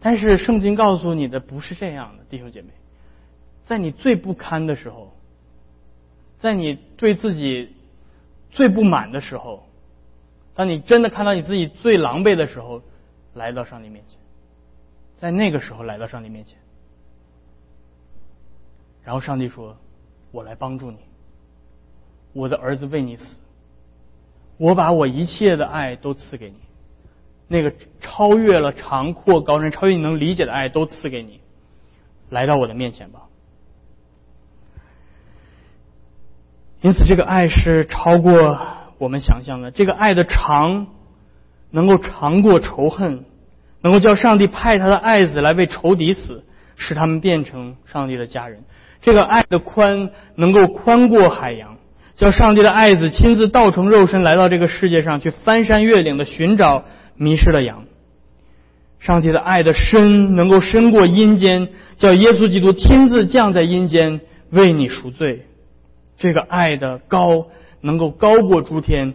[0.00, 2.68] 但是圣经告诉你的不是这样的，弟兄姐妹，
[3.64, 5.14] 在你最不堪的时候，
[6.38, 7.76] 在你对自己
[8.50, 9.64] 最不满的时候，
[10.56, 12.82] 当你真的看到你自己最狼狈的时候，
[13.32, 14.18] 来到上帝面前，
[15.16, 16.58] 在那个时候来到上帝面前，
[19.04, 19.76] 然后上帝说
[20.30, 20.98] ：“我来帮助你，
[22.32, 23.38] 我的儿子为你死，
[24.58, 26.56] 我把我一切的爱都赐给你。”
[27.48, 31.40] 那个超越了长阔高深、超越你能理解的爱，都赐给你，
[32.30, 33.24] 来到我的面前吧。
[36.80, 38.58] 因此，这个爱是超过
[38.96, 39.70] 我们想象的。
[39.70, 40.86] 这个爱的长，
[41.70, 43.26] 能够长过仇恨，
[43.82, 46.44] 能够叫上帝派他的爱子来为仇敌死，
[46.76, 48.64] 使他们变成上帝的家人。
[49.02, 51.76] 这个爱的宽，能够宽过海洋，
[52.16, 56.84] 叫上帝的爱子亲自道成肉身来到这个世界上，去翻山越岭的寻找。
[57.14, 57.84] 迷失的羊，
[58.98, 65.42] 上帝的爱的深能够深过阴间，叫耶稣基督亲自降在阴间为你赎罪。
[66.16, 67.48] 这个爱的高
[67.82, 69.14] 能够高过诸天，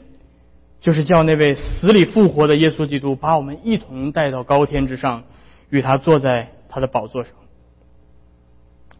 [0.79, 5.23] 就是叫那位死里复活的耶稣基督把我们一同带到高天之上，
[5.69, 7.31] 与他坐在他的宝座上。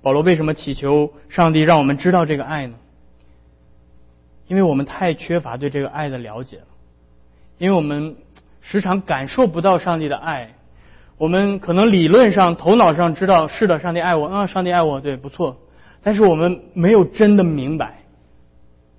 [0.08, 2.76] 保罗为什么祈求上帝让我们知道这个爱呢？
[4.48, 6.68] 因为我们太缺乏对这个爱的了解了，
[7.58, 8.16] 因为我们。
[8.70, 10.56] 时常感受不到上帝的爱，
[11.18, 15.56] 我们可能理论上、头脑上知道是的，上帝爱我，啊，上帝爱我，对，不错。
[16.04, 18.00] 但是我们没有真的明白，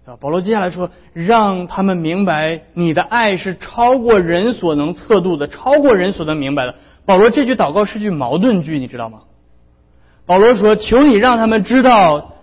[0.06, 6.74] 啊，保罗接下来说，让他们明白你的爱是超过人所能测度的，超过人所能明白的。
[7.04, 9.20] 保罗这句祷告是句矛盾句，你知道吗？
[10.28, 12.34] 保罗说：“求你让他们知道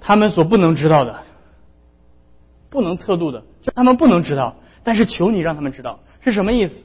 [0.00, 1.20] 他们所不能知道的，
[2.68, 6.76] 不能测度的，就他们不能知道，但是求你让他们知道。”是什么意思？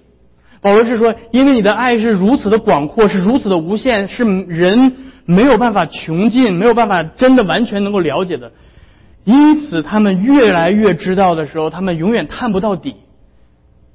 [0.62, 4.94] 保罗是说，因为你的爱是如此的广阔，是如此的无限，是人
[5.26, 8.54] 没有办法穷尽，没有办法真的完全能够了解的。
[9.26, 12.96] 因此，他们越来越知道的时候，他们永远探不到底。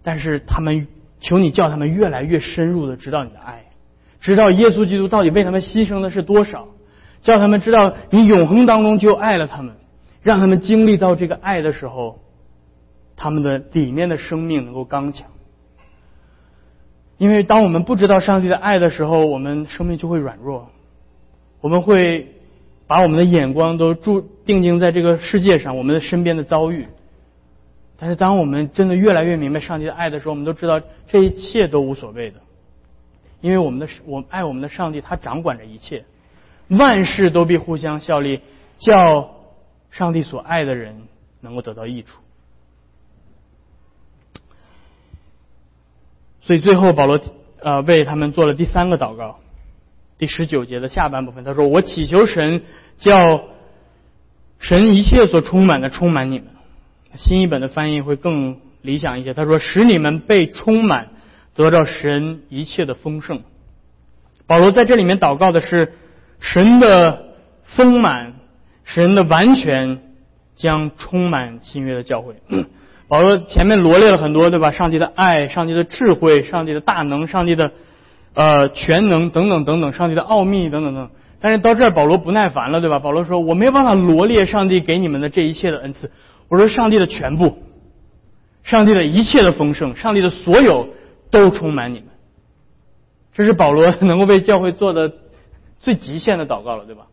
[0.03, 0.89] 但是，他们
[1.21, 3.65] 求你叫他们越来越深入的知道你的爱，
[4.21, 6.69] 知道耶稣基督到底为他们牺牲的是多少，
[7.23, 9.75] 叫他们知道你永恒当中就爱了他们，
[10.23, 12.19] 让他们经历到这个爱的时候。
[13.23, 15.29] 他们的里面的生命能够刚强，
[17.19, 20.71] 因为当我们不知道上帝的爱的时候，我们生命就会软弱，
[21.61, 22.29] 我们会
[22.87, 26.87] 把我们的眼光都注定睛在这个世界上，我们的身边的遭遇。
[27.99, 32.41] 但是当我们真的越来越明白上帝的爱的时候，我们都知道这一切都无所谓的，
[33.41, 36.05] 因为我们的我爱我们的上帝，他掌管着一切，
[36.69, 38.41] 万事都必互相效力，
[38.79, 39.35] 叫
[39.91, 41.03] 上帝所爱的人
[41.41, 42.21] 能够得到益处。
[46.43, 47.21] 所以最后保罗
[47.63, 49.39] 呃为他们做了第三个祷告，
[50.19, 52.63] 第十九节的下半部分，他说：“我祈求神
[52.99, 53.45] 叫
[54.59, 56.49] 神一切所充满的充满你们。”
[57.15, 61.09] 新一本的翻译会更理想一些，他说：“使你们被充满，
[61.61, 63.43] 得到神一切的丰盛。”
[64.49, 65.93] 保罗在这里面祷告的是
[66.41, 67.25] 神的
[67.65, 68.35] 丰满，
[68.85, 70.01] 神的完全
[70.57, 72.35] 将充满新约的教会。
[73.07, 74.71] 保罗前面罗列了很多，对吧？
[74.71, 77.73] 上帝的爱，上帝的智慧，上帝的大能，上帝的
[78.35, 81.11] 呃全能等等等等，上帝的奥秘等等等。
[81.41, 82.99] 但是到这儿，保罗不耐烦了，对吧？
[82.99, 86.11] 保罗说：“我没有办法罗列上帝给你们的这一切的恩赐。”
[86.49, 87.59] 我说：“上帝的全部，
[88.63, 90.89] 上帝的一切的丰盛，上帝的所有
[91.31, 92.09] 都充满你们。”
[93.33, 95.13] 这是保罗 能够为教会做的
[95.79, 97.07] 最极限的祷告了，对吧？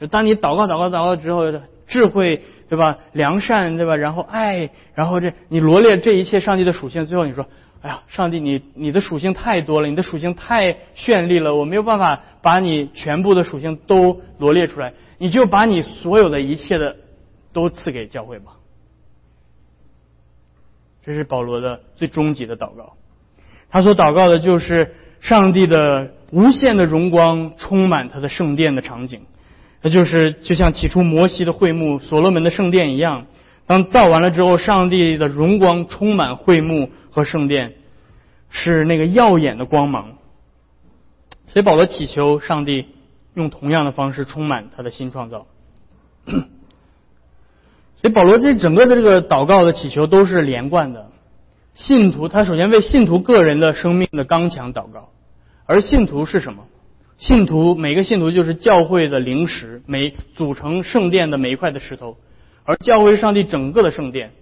[0.00, 1.50] 就当你祷告、祷告、祷告之后，
[1.86, 2.42] 智慧。
[2.68, 3.00] 对吧？
[3.12, 3.96] 良善，对吧？
[3.96, 7.46] 然后爱，然后这你罗列这一切上帝的属性，最后你说，
[7.82, 16.96] 哎呀，上帝，你你的属性太多了，你的属性太绚丽了，我没有办法把你全部的属性都罗列出来，你就把你所有的一切的
[17.52, 18.52] 都赐给教会吧。
[21.04, 22.94] 这是保罗的最终极的祷告，
[23.72, 29.22] 他所祷告的就是上帝的无限的荣光充满他的圣殿的场景。
[29.80, 33.26] 那就是就像起初摩西的会幕、所罗门的圣殿一样，
[33.66, 37.72] 当造完了之后，上帝的荣光充满会幕和圣殿，
[38.50, 40.12] 是那个耀眼的光芒。
[41.48, 42.86] 所以保罗祈求上帝
[43.34, 45.46] 用同样的方式充满他的新创造。
[46.26, 46.44] 所
[48.02, 51.11] 以保罗这整个的这个祷告的祈求都是连贯的。
[51.74, 55.08] 信徒他首先为信徒个人的生命的刚强祷告，
[55.66, 56.64] 而信徒是什么？
[57.18, 62.16] 信徒每个信徒就是教会的灵石，每组成圣殿的每一块的石头，
[62.64, 64.32] 而教会上帝整个的圣殿，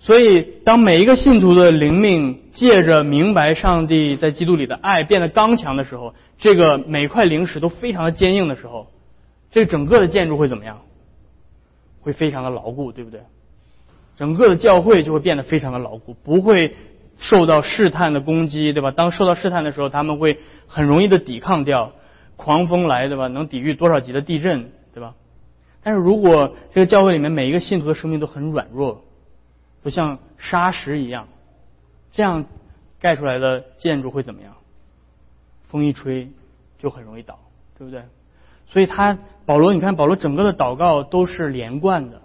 [0.00, 8.88] 所以，当每一个信徒的灵命借着明白上帝在基督里的爱变得刚强的时候，这个每块灵石都非常的坚硬的时候，
[9.50, 10.80] 这整个的建筑会怎么样？
[12.00, 13.20] 会非常的牢固，对不对？
[14.16, 16.76] 整个的教会就会变得非常的牢固，不会
[17.18, 18.90] 受到试探的攻击，对吧？
[18.90, 21.92] 当受到试探的时候，他们会很容易的抵抗掉
[22.36, 23.28] 狂风来，对吧？
[23.28, 25.14] 能抵御多少级的地震，对吧？
[25.82, 29.04] 但是如果这个教会里面每一个信徒的生命都很软弱，
[29.82, 31.28] 不像沙石一样，
[32.12, 32.44] 这样
[33.00, 34.54] 盖出来的建筑会怎么样？
[35.68, 36.28] 风一吹
[36.78, 37.38] 就很容易倒，
[37.78, 38.02] 对不对？
[38.66, 42.22] 所以他保罗，你看保罗整个的祷告都是连贯的。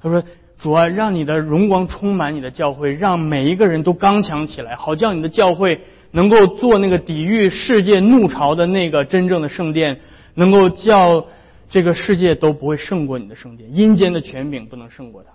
[0.00, 0.22] 他说
[0.58, 5.80] ：“主啊，让你的荣光充满你的教会，让每一个人都刚强起来，好叫你的教会
[6.12, 10.00] 能够做那个抵御世界怒潮的那个真正的圣殿，
[10.34, 11.26] 能够叫
[11.68, 15.30] 这个世界都不会胜过你的圣殿，阴间的权柄不能胜过他。”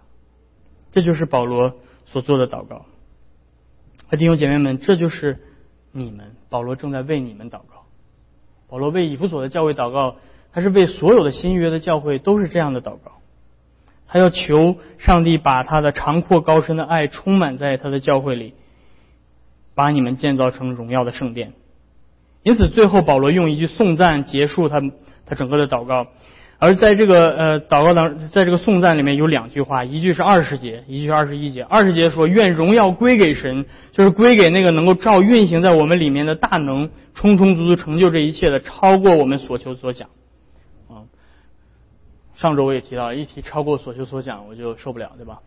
[0.92, 2.86] 这就是保罗所做的祷告，
[4.18, 5.38] 弟兄姐妹们，这就是
[5.92, 6.32] 你们。
[6.50, 7.86] 保罗正在为你们祷告。
[8.68, 10.16] 保罗为以弗所的教会祷告，
[10.52, 13.19] 他是为所有的新约的教会都是这样的祷告。
[14.12, 18.54] 他要求上帝把他的长阔高深的爱充满在他的教会里，
[19.76, 21.54] 把你们建造成荣耀的圣殿。
[22.42, 24.82] 因此，最后保罗用一句颂赞结束他
[25.26, 26.08] 他整个的祷告。
[26.58, 31.64] 而在这个呃祷告当，在这个颂赞里面有两句话，一句是二十节，一句二十一节。
[31.64, 40.10] 二十节说：“愿荣耀归给神，就是归给那个能够照运行在我们里面的大能，充充足足成就这一切的，超过我们所求所想。”
[42.40, 45.40] 上周我也提到，一提超过所求所想，我就受不了，对吧？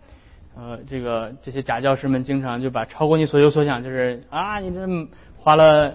[0.55, 4.87] 呃，这个这些假教师们经常就把超过你所求所想，就是啊，你这
[5.39, 5.95] 花了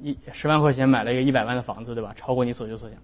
[0.00, 2.14] 一十万块钱买了一个一百万的房子，对吧？
[2.16, 2.98] 超过你所求所想。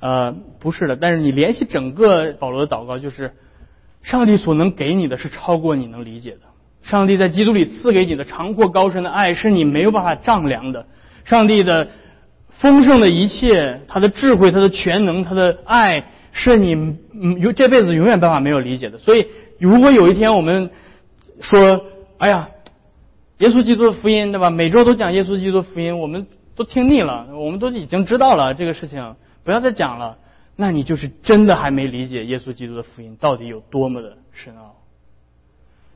[0.00, 3.32] 呃，不是的，但是你联系整个保罗的祷告，就是
[4.02, 6.40] 上帝所能给你的是超过你能理解的。
[6.82, 10.84] 上帝在基督里赐给你的长阔高深的爱，是你没有办法丈量的。
[11.24, 11.88] 上帝的
[12.50, 16.04] 丰盛的一切，他的智慧，他的全能，他的爱，
[16.34, 16.98] 是你
[17.40, 18.98] 有这辈子永远办法没有理解的。
[18.98, 19.28] 所以，
[19.58, 20.70] 如果有一天我们
[21.40, 21.86] 说，
[22.18, 22.50] 哎呀，
[23.38, 24.50] 耶稣基督的福音，对吧？
[24.50, 26.26] 每周都讲耶稣基督的福音，我们
[26.56, 29.14] 都听腻了，我们都已经知道了这个事情。
[29.44, 30.18] 不要再讲了，
[30.56, 34.74] 那你就是真的还没理解耶稣基督的福音到底有多么的深奥。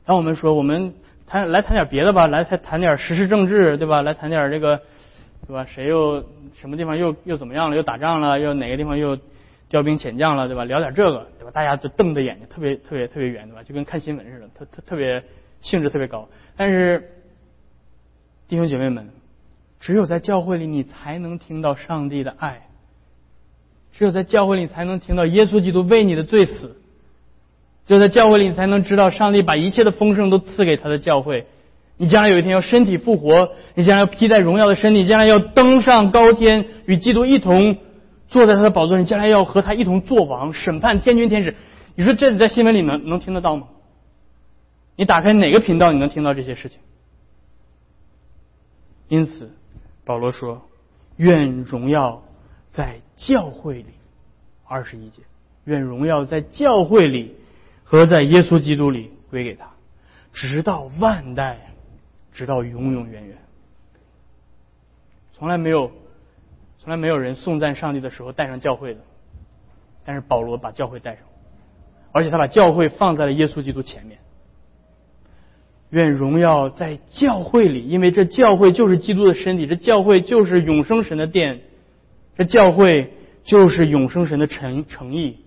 [0.05, 0.93] 当我们说我们
[1.27, 4.01] 谈来谈点别的吧，来谈谈点时事政治，对吧？
[4.01, 4.79] 来谈点这个，
[5.47, 5.65] 对吧？
[5.65, 6.23] 谁又
[6.59, 7.75] 什么地方又又怎么样了？
[7.75, 8.39] 又打仗了？
[8.39, 9.17] 又哪个地方又
[9.69, 10.47] 调兵遣将了？
[10.47, 10.65] 对吧？
[10.65, 11.51] 聊点这个，对吧？
[11.53, 13.63] 大家就瞪着眼睛，特别特别特别圆，对吧？
[13.63, 15.23] 就跟看新闻似的，特特特别
[15.61, 16.27] 兴致特别高。
[16.57, 17.11] 但是
[18.47, 19.09] 弟兄姐妹们，
[19.79, 22.63] 只有在教会里，你才能听到上帝的爱。
[23.91, 26.77] 只有在教会里才能听到耶稣基督为你的罪死，
[27.85, 31.47] 只有在教会里才能知道上帝把一切的丰盛都赐给他的教会。
[31.97, 37.77] 你将来有一天要身体复活，你将来要披戴荣耀的身体，将来要登上高天，与基督一同
[38.29, 41.55] 坐在他的宝座上，将来要和他一同作王，审判天君天使。
[41.95, 43.67] 你说这你在新闻里能能听得到吗？
[44.95, 46.79] 你打开哪个频道你能听到这些事情？
[49.09, 49.51] 因此，
[50.05, 50.61] 保罗说
[51.17, 52.23] ：“愿荣耀。”
[52.71, 53.87] 在教会里，
[54.63, 55.23] 二十一节，
[55.65, 57.35] 愿荣耀在教会里
[57.83, 59.67] 和在耶稣基督里归给他，
[60.31, 61.71] 直到万代，
[62.31, 63.37] 直到永永远远。
[65.33, 65.91] 从来没有，
[66.79, 69.01] 从来没有人颂赞上帝的时候带上教会的，
[70.05, 71.23] 但是保罗把教会带上，
[72.11, 74.19] 而且他把教会放在了耶稣基督前面。
[75.91, 81.61] 愿荣耀在教会里，因为这教会就是基督的身体，这教会就是永生神的殿。
[82.37, 83.11] 这教会
[83.43, 85.39] 就是永生神的诚诚意，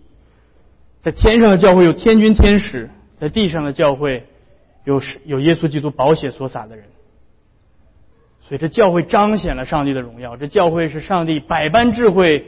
[1.00, 4.26] 在天上的教会有天君天使，在地上的教会
[4.84, 6.86] 有有耶稣基督宝血所洒的人，
[8.48, 10.36] 所以这教会彰显了上帝的荣耀。
[10.36, 12.46] 这教会是上帝百般智慧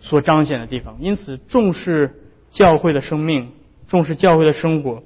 [0.00, 2.14] 所彰显的地方，因此重视
[2.50, 3.52] 教会的生命，
[3.88, 5.02] 重视教会的生活，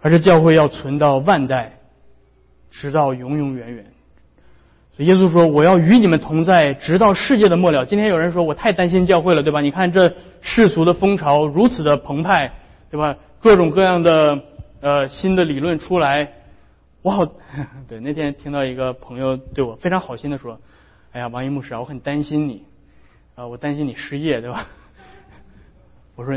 [0.00, 1.78] 而这教会要存到万代，
[2.70, 3.86] 直到永永远远。
[4.96, 9.60] 所以耶稣说：“我要与你们同在，直到世界的末了。”今天有人说我太担心教会了，对吧？
[9.60, 12.52] 你看这世俗的风潮如此的澎湃，
[12.90, 13.16] 对吧？
[13.40, 14.40] 各种各样的
[14.80, 16.32] 呃新的理论出来，
[17.06, 17.24] 我好
[17.86, 18.00] 对。
[18.00, 20.58] 那天听到一个朋友对我非常好心的说
[21.14, 22.64] ：“哎呀，王一牧师啊，我很担心你
[23.36, 24.66] 啊，我担心你失业，对吧？”
[26.16, 26.34] 我说：“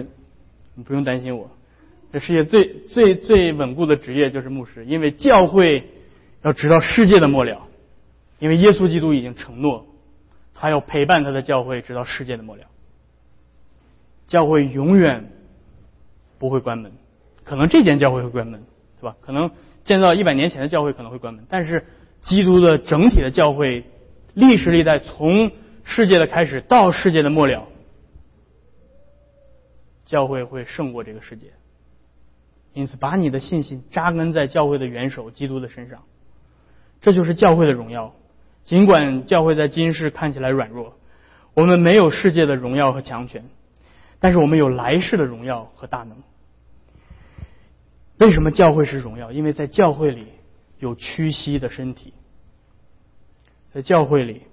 [0.75, 1.49] 你不用担心我，
[2.13, 5.89] 这世界最最最稳固的职业就是牧师，因为教会
[6.43, 7.65] 要直到世界的末了。”
[8.37, 9.87] 因为耶稣基督已经承诺，
[10.53, 12.65] 他要陪伴他的教会直到世界的末了。
[14.27, 15.31] 教会永远
[16.37, 16.91] 不会关门，
[17.43, 18.61] 可能这间教会会关门，
[19.01, 19.17] 对吧？
[19.19, 19.49] 可能
[19.89, 21.83] 建造一百年前的教会可能会关门，但是
[22.21, 23.83] 基督的整体的教会，
[24.35, 25.51] 历史历代从
[25.83, 27.67] 世界的开始到世界的末了，
[30.05, 31.47] 教会会胜过这个世界。
[32.73, 36.03] 因此，把你的信心扎根在教会的元首基督的身上，
[37.01, 38.13] 这就是教会的荣耀。
[38.63, 40.93] 尽管教会在今世看起来软弱，
[41.55, 43.43] 我们没有世界的荣耀和强权，
[44.19, 46.15] 但是我们有来世的荣耀和大能。
[48.19, 49.31] 为什么教会是荣耀？
[49.31, 50.27] 因为在教会里
[50.77, 52.13] 有屈膝的身体，
[53.73, 54.43] 在教会里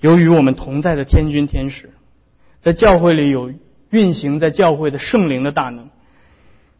[0.00, 1.90] 有与我们同在的天君天使，
[2.60, 3.52] 在教会里有
[3.90, 5.88] 运行在教会的圣灵的大能。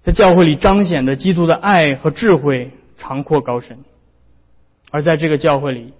[0.05, 3.81] 在教会里彰显的基督的爱和智慧长阔高深，
[4.91, 5.93] 而在这个教会里，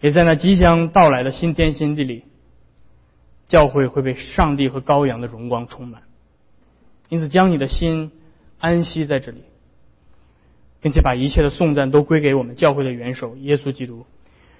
[0.00, 2.24] 也在那即将到来的新天新地里，
[3.48, 6.02] 教会会被上帝和羔羊的荣光充满。
[7.10, 8.12] 因此，将你的心
[8.62, 9.42] 安息在这里，
[10.80, 14.06] 并且把一切的颂赞都归给我们教会的元首耶稣基督。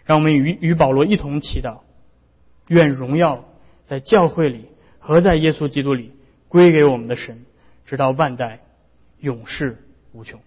[0.04, 1.82] 让我们与与保罗一同祈祷，
[2.66, 3.44] 愿荣耀
[3.84, 4.66] 在教会里
[4.98, 6.10] 和在耶稣基督里
[6.48, 7.46] 归给我们的神，
[7.86, 8.58] 直到万代。
[9.20, 9.78] 永世
[10.12, 10.40] 无穷，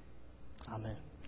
[0.66, 1.05] 阿门。